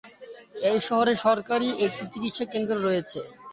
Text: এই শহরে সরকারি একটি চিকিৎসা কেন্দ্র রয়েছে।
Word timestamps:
এই 0.69 0.79
শহরে 0.87 1.13
সরকারি 1.25 1.67
একটি 1.85 2.03
চিকিৎসা 2.13 2.45
কেন্দ্র 2.53 2.75
রয়েছে। 2.79 3.19